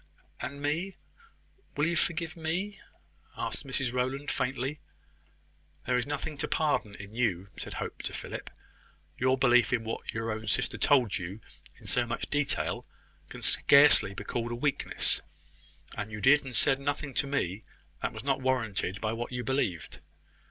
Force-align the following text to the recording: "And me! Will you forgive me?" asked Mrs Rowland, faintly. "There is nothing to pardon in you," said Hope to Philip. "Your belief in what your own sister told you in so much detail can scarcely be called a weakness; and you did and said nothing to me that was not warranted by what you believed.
"And 0.39 0.63
me! 0.63 0.97
Will 1.77 1.85
you 1.85 1.95
forgive 1.95 2.35
me?" 2.35 2.79
asked 3.37 3.67
Mrs 3.67 3.93
Rowland, 3.93 4.31
faintly. 4.31 4.79
"There 5.85 5.95
is 5.95 6.07
nothing 6.07 6.39
to 6.39 6.47
pardon 6.47 6.95
in 6.95 7.13
you," 7.13 7.49
said 7.55 7.75
Hope 7.75 8.01
to 8.01 8.13
Philip. 8.13 8.49
"Your 9.19 9.37
belief 9.37 9.71
in 9.71 9.83
what 9.83 10.11
your 10.11 10.31
own 10.31 10.47
sister 10.47 10.79
told 10.79 11.19
you 11.19 11.39
in 11.77 11.85
so 11.85 12.07
much 12.07 12.31
detail 12.31 12.87
can 13.29 13.43
scarcely 13.43 14.15
be 14.15 14.23
called 14.23 14.51
a 14.51 14.55
weakness; 14.55 15.21
and 15.95 16.11
you 16.11 16.19
did 16.19 16.43
and 16.43 16.55
said 16.55 16.79
nothing 16.79 17.13
to 17.13 17.27
me 17.27 17.61
that 18.01 18.11
was 18.11 18.23
not 18.23 18.41
warranted 18.41 19.01
by 19.01 19.13
what 19.13 19.31
you 19.31 19.43
believed. 19.43 19.99